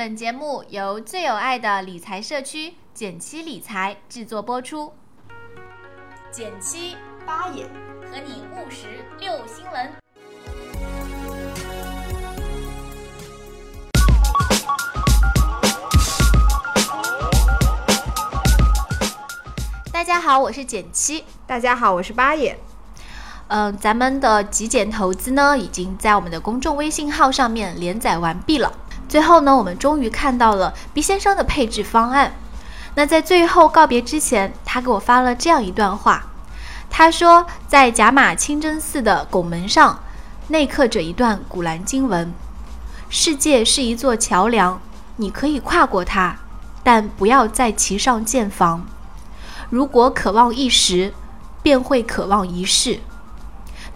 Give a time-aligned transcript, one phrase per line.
[0.00, 4.94] 本节目由最有爱的理财社区减七理财制作播出。
[6.32, 7.64] 减七八也
[8.10, 9.92] 和你务实六新闻。
[19.92, 21.26] 大家好，我是减七。
[21.46, 22.58] 大家好，我是八爷。
[23.48, 28.72] 嗯，咱们的极简投资呢，已经在我们的公众微信号上面连载完毕了。
[29.10, 32.32] 最后呢，我们终于看到了 B 先生的配置方案。
[32.94, 36.26] 那在最后告别之前，他给我发了这样一段话。
[36.88, 39.98] 他说，在甲马清真寺的拱门上，
[40.46, 42.32] 内刻着一段古兰经文
[43.10, 44.80] ：“世界是一座桥梁，
[45.16, 46.36] 你可以跨过它，
[46.84, 48.86] 但不要在其上建房。
[49.70, 51.12] 如果渴望一时，
[51.64, 53.00] 便会渴望一世。”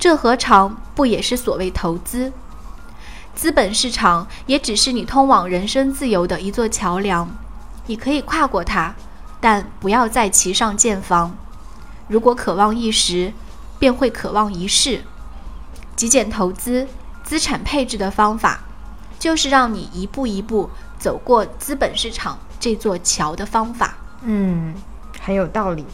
[0.00, 2.32] 这何尝不也是所谓投资？
[3.34, 7.28] 资本市场也只是你通往人生自由的一座桥梁，
[7.86, 8.94] 你可以跨过它，
[9.40, 11.36] 但不要在其上建房。
[12.08, 13.32] 如果渴望一时，
[13.78, 15.00] 便会渴望一世。
[15.96, 16.86] 极简投资、
[17.24, 18.60] 资产配置的方法，
[19.18, 23.94] 就是让你一步一步走过资本市场这座桥的方法。
[24.22, 24.74] 嗯，
[25.20, 25.84] 很有道理。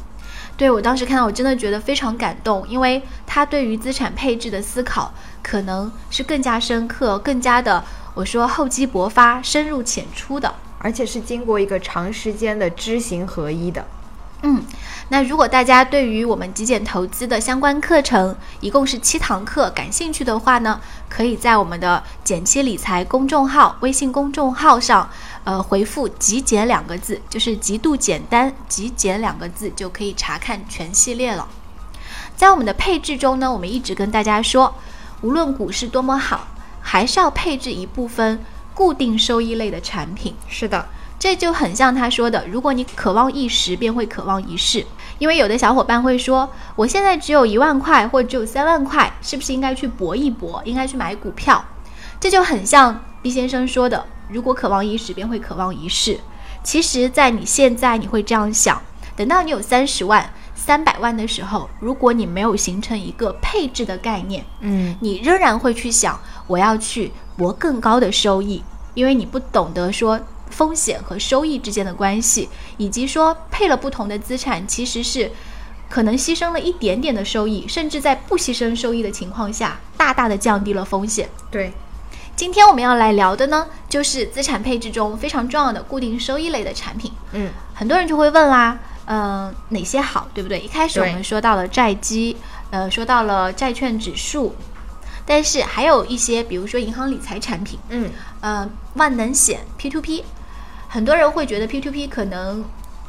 [0.58, 13.86] 对我当时看到，我真的觉得非常感动，因为他对于资产配置的思考，可能是更加深刻、更加的，我说厚积薄发、深入浅出的，而且是经过一个长时间的知行合一的。
[14.42, 14.62] 嗯，
[15.08, 25.08] 那如果大家对于我们极简投资的相关课程，一共是七堂课，感兴趣的话呢，可以在我们的“简七理财”公众号微信公众号上。
[25.44, 31.48] 呃，回复“极简”两个字，就是极度简单，“极简”两个字就可以查看全系列了。
[32.36, 34.74] 在我们的配置中呢，我们一直跟大家说，
[35.22, 36.48] 无论股市多么好，
[36.82, 40.34] 还是要配置一部分固定收益类的产品。
[40.48, 40.86] 是的，
[41.18, 44.86] 这就很像他说的，如果你渴望一时，便会渴望一世。
[45.18, 51.64] 因为有的小伙伴会说，我现在只有一万块，或者只有三万块，是不是应该去搏一搏，应该去买股票？
[52.20, 54.06] 这就很像毕先生说的。
[54.30, 56.20] 如果渴望一时，便会渴望一世。
[56.62, 58.80] 其实，在你现在你会这样想，
[59.16, 68.62] 等到你有三十万、三百万的时候，如果你没有形成一个配置的概念，嗯，你仍然会去想我要去博更高的收益，
[68.94, 70.20] 因为你不懂得说
[70.58, 72.48] 风险和收益之间的关系，
[72.78, 75.30] 以及说配了不同的资产，其实是
[75.88, 81.28] 可能牺牲了一点点的收益，甚至在不牺牲收益的情况下，大大的降低了风险。
[81.48, 81.72] 对。
[82.34, 87.10] 今天我们要来聊的呢，就是资产配置中非常重要的固定收益类的产品。
[87.32, 90.60] 嗯，很多人就会问啦，嗯，哪些好，对不对？
[90.60, 92.36] 一开始我们说到了债基，
[92.70, 94.54] 呃，说到了债券指数，
[95.26, 98.08] 但是还有一些，比如说银行理财产品，嗯，
[98.40, 100.24] 呃，万能险 P to P，
[100.88, 102.64] 很多人会觉得 P to P 可能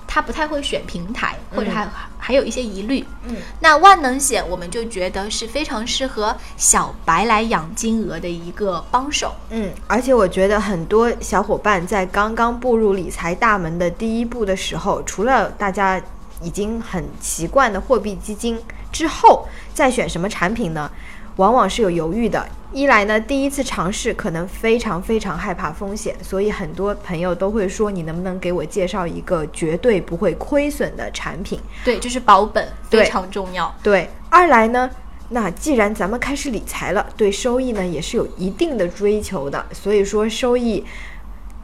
[0.06, 3.06] 他不太会选平台，或者还、嗯、还有一些疑虑。
[3.28, 9.34] 嗯，那万能险我们就觉得是非常适合小白来养金额的一个帮手。
[9.50, 16.02] 嗯，而且我觉得很多小伙伴在刚刚步入理财大门的第一步的时候，除了大家
[16.42, 18.60] 已经很习惯的货币基金
[18.92, 20.90] 之后，再选什么产品呢？
[21.40, 22.46] 往往是有犹豫的。
[22.74, 33.74] 一来呢，第一次尝试可能非常非常害怕风险，所以很多朋友都会说：“你能不能给我介绍一个绝对不会亏损的产品？”对，就是保本非常重要。
[33.82, 34.90] 对，二来呢，
[35.30, 40.84] 那既然咱们开始理财了，对收益呢也是有一定的追求的，所以说收益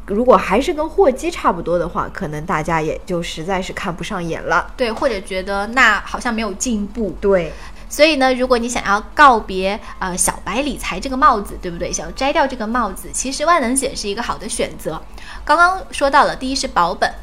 [0.08, 4.74] 如果还是跟货基差不多的话，可能大家也就实在是看不上眼了。
[4.78, 7.16] 对，或者觉得那好像没有进步。
[7.19, 7.52] 对。
[7.88, 11.94] 所以呢，如果你想要告别呃小白理财这个帽子，对不对？
[11.94, 15.01] 想要摘掉这个帽子，其实万能险是一个好的选择。
[15.46, 17.13] 刚刚说到了，第一是保本，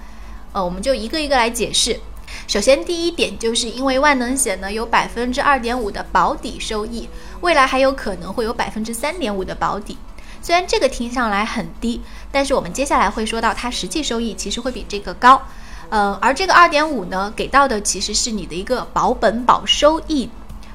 [0.53, 2.01] 呃，我们就一个一个来解释。
[2.47, 7.09] 首先，第一点就是因为万能险呢有百分之二点五的保底收益，
[7.41, 9.99] 未来还有可能会有百分之三点五的保底。
[10.41, 12.01] 虽然这个听上来很低，
[12.31, 15.43] 但是我们接下来会说到它实际收益其实会比这个高。
[15.91, 20.31] 呃，而这个二点五呢，给到的其实是你的一个保本保收益。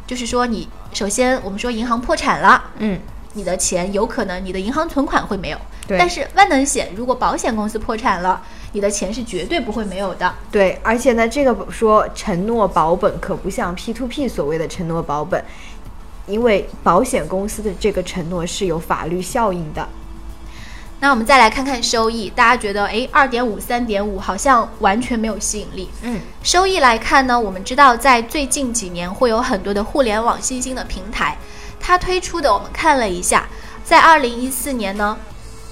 [0.07, 2.99] 就是说，你首先我们说银行破产了，嗯，
[3.33, 5.97] 你的钱有可能你的银行存款会没有，对。
[5.99, 10.33] 但是万能险如果保险公司破产了，你的钱是绝对不会没有的。
[10.49, 15.43] 对，而且呢，这个说承诺保本可不像 P to P 所谓的承诺保本，
[16.25, 19.87] 因为保险公司的这个承诺是有法律效应的。
[20.99, 25.87] 那我们再来看看收益，大家觉得诶，二点五、三点五好像完全没有吸引力。
[26.01, 31.37] 嗯，收益来看呢，我们知道在最近几年会有很多的互联网新兴的平台，
[31.79, 33.47] 它推出的我们看了一下，
[33.83, 35.15] 在二零一四年呢，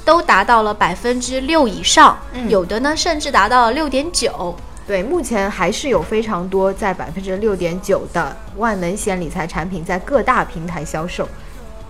[0.05, 4.55] 都达到了百分之六以上，嗯有的呢甚至达到了六点九。
[4.85, 11.27] 对，目前还是有非常多在百分之六点九的万能险理财产品在各大平台销售。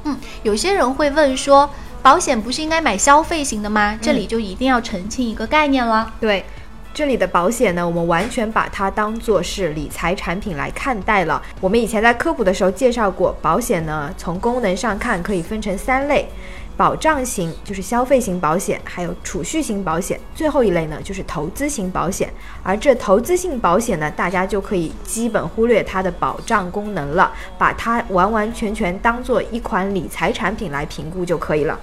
[0.06, 1.70] 嗯，有些人会问说，
[2.06, 3.98] 保险不是应该买消费型的吗？
[4.00, 6.13] 这里就一定要澄清一个概念了。
[6.19, 6.46] 对，
[6.94, 11.42] 这里的保险呢，我们完全把它当做是理财产品来看待了。
[11.60, 16.30] 我们以前在科普的时候介绍过，保险呢从功能上看可以分成三类。
[16.78, 22.31] 保障型就是消费型保险，还有储蓄型保险，最后一类呢就是投资型保险。
[22.62, 31.80] 而这投资性保险呢，大家就可以基本忽略它的保障功能了，把它完完全全当做一款理财产品来评估就可以了。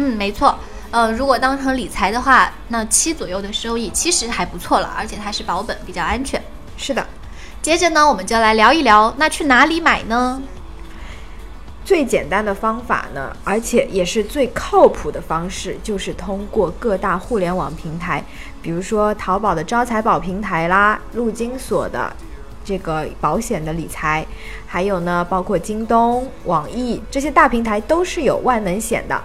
[0.00, 0.56] 嗯，没错。
[0.92, 6.40] 呃，如果当成理财的话，那七左右的收益其实还不错了，而且它是保本，比较安全。
[6.76, 7.04] 是的，
[7.60, 10.40] 接着呢，我们就来聊一聊，那去哪里买呢？
[11.84, 18.24] 最简单的方法呢，而且也是最靠谱的方式，就是通过各大互联网平台，
[18.62, 22.14] 比如说淘宝的招财宝平台啦，陆金所的
[22.64, 24.24] 这个保险的理财，
[24.64, 29.20] 还有呢，包括京东、网易这些大平台都是有万能险的。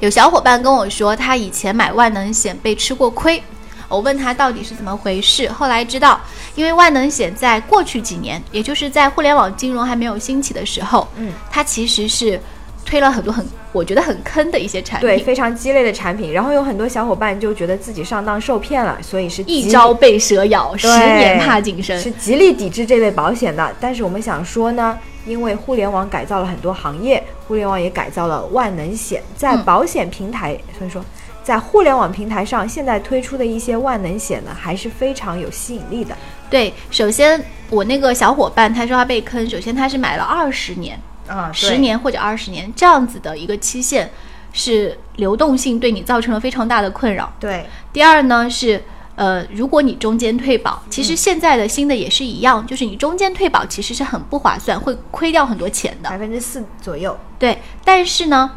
[0.00, 3.42] 有小伙伴跟我说，他以前买万能险被吃过亏。
[3.88, 6.20] 我问他到底是怎么回事，后来知道，
[6.54, 12.38] 因为万能险在过去几年，也就是在互联网金融还没有兴起的时候，嗯，它其实是
[12.84, 16.30] 推了很多很我觉得很坑的一些产品，对，非常鸡肋的产品。
[16.32, 21.98] 然后有很多小伙伴就觉得自己上当受骗了，所以是一朝被蛇咬，十年怕井绳。
[21.98, 23.74] 是极力抵制这类保险的。
[23.80, 24.98] 但是我们想说呢，
[25.28, 31.04] 因为互联网改造了很多行业，互联网也改造了万能险，在嗯保险平台，所以说
[31.42, 36.16] 在互联网平台上，现在推出的一些万能险呢，还是非常有吸引力的。
[36.50, 44.10] 对，首先我那个小伙伴他说他被坑，首先他是买了二十年、啊十年或者二十年这样子的一个期限，
[44.52, 47.30] 是流动性对你造成了非常大的困扰。
[47.38, 48.82] 对，第二呢是，
[49.18, 56.08] 呃，如果你中间退保，其实现在的新的也是一样，就是你中间退保其实是很不划算，会亏掉很多钱的。
[56.08, 57.18] 百分之四左右。
[57.36, 58.48] 对，但是呢，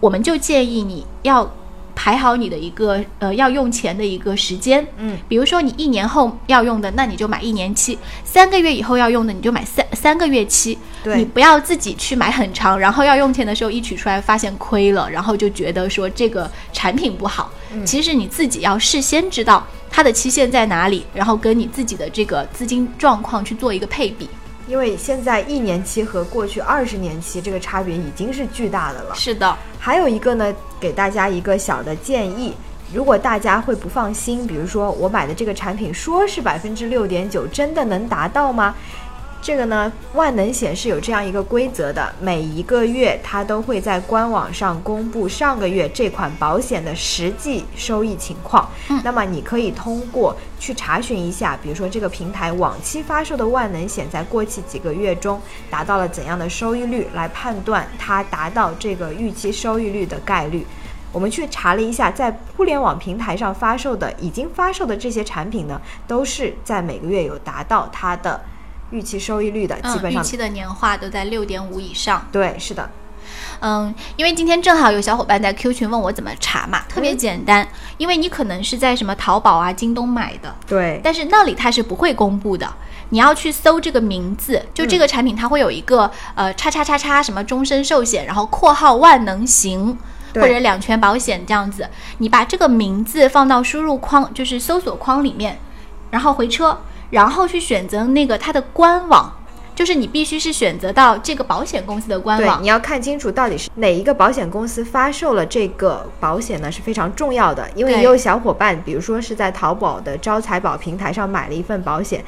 [0.00, 1.50] 我们就建议你要
[1.94, 4.86] 排好你的一个呃要用钱的一个时间。
[4.98, 10.76] 嗯，比如说你一年后要用的，那你就买一年期；三个月以后要用的，你就买三三个月期。
[11.02, 17.50] 对你不要自己去买很长，然后要用钱的时候一取出来发现亏了，然后就觉得说这个产品不好。
[17.74, 24.28] 嗯其实你自己要事先知道它的期限在哪里，然后跟你自己的这个资金状况去做一个配比。
[24.66, 29.14] 因为现在一年期和过去二十年期这个差别已经是巨大的了。
[29.14, 32.54] 是的，还有一个呢，给大家一个小的建议，
[32.94, 38.74] 如果大家会不放心，比如说我买的这个产品说是百分之六点九，真的能达到吗？
[39.42, 48.70] 这个呢，万能险是有这样一个规则的，每一个月它都会在官网上公布上个月这款保险的实际收益情况。
[48.88, 60.64] 嗯那么你可以通过去查询一下，比如说这个平台往期发售的万能险在过去几个月中达到了怎样的收益率，来判断它达到这个预期收益率的概率。
[61.10, 68.40] 我们去查了一下，在互联网平台上发售的、已经发售的这些产品呢，都是在每个月有达到它的
[68.92, 70.22] 预期收益率的，基嗯，本上。
[70.22, 72.24] 预期的年化都在六点五以上。
[72.30, 72.88] 对，是的，
[73.60, 77.66] 嗯，因为今天正好有小伙伴在 Q 群问我怎么查嘛，特别嗯简单，
[77.96, 82.72] 因为你可能是在什么淘宝啊、京东买的，对，但是那里它是不会公布的。
[83.10, 89.98] 你要去搜这个名字，就这个产品它会有一个、呃叉叉叉叉什么终身寿险，然后括号万能型。
[90.34, 95.58] 或者两全保险这样子，你把这个名字放到输入框，就是搜索框里面，
[96.10, 96.80] 然后回车，
[97.12, 99.30] 然后去选择那个它的官网，
[99.74, 102.66] 就是你必须是选择到这个保险公司的官对，网你。
[102.68, 107.68] 要看清楚到底是哪一个保险公司发售了这个保险呢，是非常重要的。
[107.74, 112.24] 因为也有小伙伴，比如说是在淘宝的招财宝平台上买了一份保险，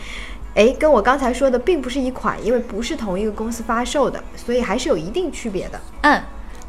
[0.52, 5.80] 诶，跟我刚才说的并不是一款，因为不是同一个公司发售的，所以还是有一定区别的。
[6.02, 6.22] 嗯，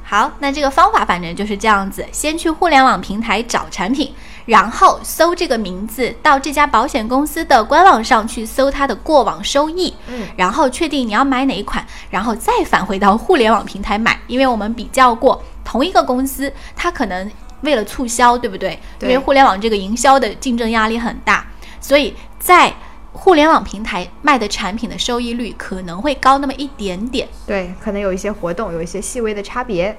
[0.03, 4.13] 好，那这个方法反正就是这样子：先去互联网平台找产品，
[4.45, 17.29] 然后搜这个名字，到这家保险公司的官网上去搜它的过往收益，嗯，然后确定你要买哪一款，然后再返回到互联网平台买，因为我们比较过同一个公司，它可能
[17.61, 18.79] 为了促销，对不对？
[18.99, 21.45] 对因为互联网这个营销的竞争压力很大，
[21.81, 22.71] 所以在
[23.11, 27.27] 互联网平台卖的产品的收益率可能会高那么一点点。
[27.47, 29.97] 对，可能有一些活动，有一些细微的差别。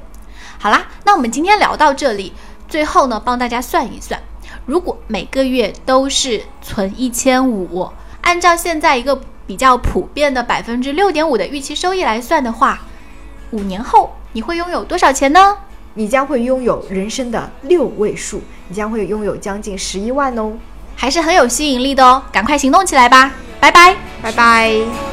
[0.59, 2.33] 好啦，那我们今天聊到这里，
[2.69, 4.21] 最后呢，帮大家算一算，
[4.67, 7.89] 如果每个月都是存一千五，
[8.21, 12.81] 按照现在一个比较普遍的百分之六点五的预期收益来算的话，
[13.53, 15.57] 五年后你会拥有多少钱呢？
[15.95, 20.53] 你将会拥有人生的六位数，你将会拥有将近十一万哦，
[20.95, 23.33] 还是很有吸引力的哦，赶快行动起来吧！
[23.61, 25.06] 拜拜，拜拜。